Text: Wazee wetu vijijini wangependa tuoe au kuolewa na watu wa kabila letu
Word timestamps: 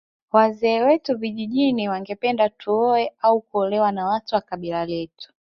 Wazee 0.31 0.81
wetu 0.83 1.17
vijijini 1.17 1.89
wangependa 1.89 2.49
tuoe 2.49 3.11
au 3.21 3.41
kuolewa 3.41 3.91
na 3.91 4.05
watu 4.07 4.35
wa 4.35 4.41
kabila 4.41 4.85
letu 4.85 5.33